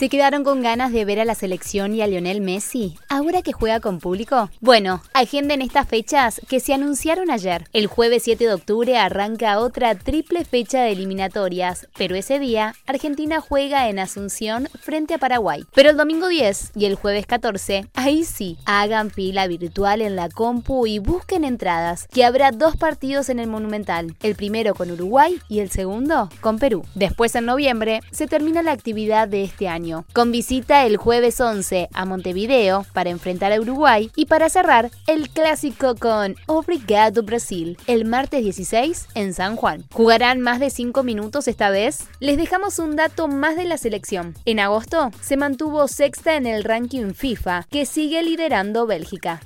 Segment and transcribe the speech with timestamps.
[0.00, 3.52] ¿Se quedaron con ganas de ver a la selección y a Lionel Messi ahora que
[3.52, 4.48] juega con público?
[4.62, 7.68] Bueno, agenden estas fechas que se anunciaron ayer.
[7.74, 13.42] El jueves 7 de octubre arranca otra triple fecha de eliminatorias, pero ese día Argentina
[13.42, 15.66] juega en Asunción frente a Paraguay.
[15.74, 20.30] Pero el domingo 10 y el jueves 14, ahí sí, hagan fila virtual en la
[20.30, 25.38] compu y busquen entradas, que habrá dos partidos en el Monumental, el primero con Uruguay
[25.50, 26.86] y el segundo con Perú.
[26.94, 31.88] Después en noviembre se termina la actividad de este año con visita el jueves 11
[31.92, 38.04] a Montevideo para enfrentar a Uruguay y para cerrar el clásico con Obrigado Brasil el
[38.04, 39.84] martes 16 en San Juan.
[39.92, 42.08] ¿Jugarán más de 5 minutos esta vez?
[42.20, 44.34] Les dejamos un dato más de la selección.
[44.44, 49.40] En agosto se mantuvo sexta en el ranking FIFA, que sigue liderando Bélgica.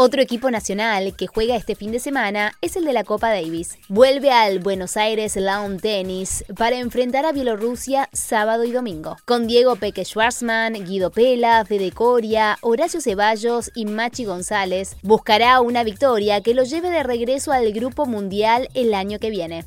[0.00, 3.78] Otro equipo nacional que juega este fin de semana es el de la Copa Davis.
[3.88, 9.16] Vuelve al Buenos Aires Lawn Tennis para enfrentar a Bielorrusia sábado y domingo.
[9.24, 15.82] Con Diego Peque Schwarzman, Guido Pela, Fede Coria, Horacio Ceballos y Machi González, buscará una
[15.82, 19.64] victoria que lo lleve de regreso al Grupo Mundial el año que viene.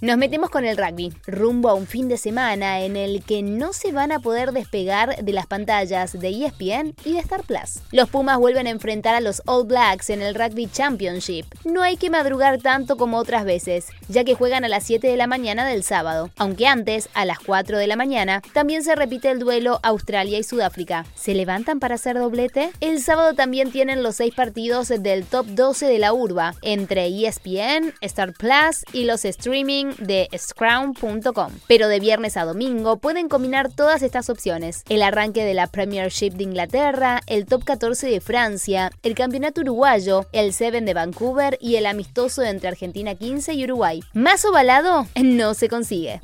[0.00, 3.72] Nos metemos con el rugby, rumbo a un fin de semana en el que no
[3.72, 7.80] se van a poder despegar de las pantallas de ESPN y de Star Plus.
[7.90, 11.46] Los Pumas vuelven a enfrentar a los All Blacks en el Rugby Championship.
[11.64, 15.16] No hay que madrugar tanto como otras veces, ya que juegan a las 7 de
[15.16, 19.32] la mañana del sábado, aunque antes, a las 4 de la mañana, también se repite
[19.32, 21.06] el duelo Australia y Sudáfrica.
[21.16, 22.70] ¿Se levantan para hacer doblete?
[22.80, 27.94] El sábado también tienen los 6 partidos del top 12 de la urba, entre ESPN,
[28.00, 31.52] Star Plus y los streaming de scrum.com.
[31.66, 34.84] Pero de viernes a domingo pueden combinar todas estas opciones.
[34.88, 40.26] El arranque de la Premiership de Inglaterra, el Top 14 de Francia, el Campeonato Uruguayo,
[40.32, 44.02] el 7 de Vancouver y el amistoso entre Argentina 15 y Uruguay.
[44.12, 46.20] Más ovalado no se consigue.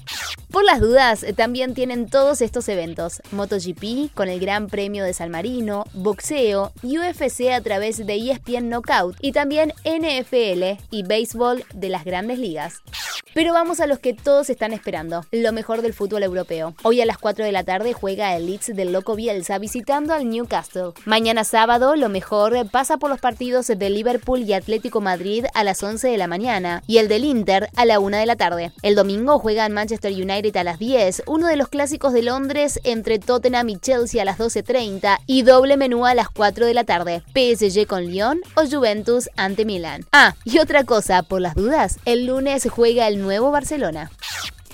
[0.51, 3.21] Por las dudas, también tienen todos estos eventos.
[3.33, 9.17] MotoGP con el Gran Premio de San Marino, boxeo, UFC a través de ESPN Knockout
[9.21, 12.83] y también NFL y béisbol de las grandes ligas.
[13.35, 16.77] Pero vamos a los que todos están esperando, lo mejor del fútbol europeo.
[16.85, 20.31] Hoy a las 4 de la tarde juega el Leeds del Loco Bielsa visitando al
[20.31, 20.93] Newcastle.
[21.05, 25.83] Mañana sábado lo mejor pasa por los partidos de Liverpool y Atlético Madrid a las
[25.83, 28.71] 11 de la mañana y el del Inter a la 1 de la tarde.
[28.83, 33.19] El domingo juegan Manchester United a las 10, uno de los clásicos de Londres entre
[33.19, 37.25] Tottenham y Chelsea a las 12.30 y doble menú a las 4 de la tarde.
[37.35, 40.07] PSG con Lyon o Juventus ante Milán.
[40.13, 44.11] Ah, y otra cosa, por las dudas, el lunes juega el nuevo Barcelona.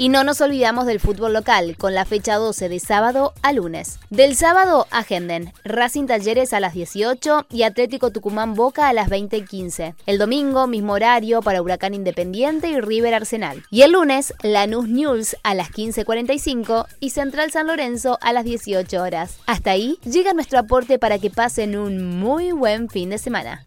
[0.00, 3.98] Y no nos olvidamos del fútbol local, con la fecha 12 de sábado a lunes.
[4.08, 9.94] Del sábado, agenden Racing Talleres a las 18 y Atlético Tucumán Boca a las 20.15.
[10.06, 13.62] El domingo, mismo horario para Huracán Independiente y River Arsenal.
[13.70, 19.02] Y el lunes, Lanús News a las 15.45 y Central San Lorenzo a las 18
[19.02, 19.36] horas.
[19.44, 23.66] Hasta ahí llega nuestro aporte para que pasen un muy buen fin de semana.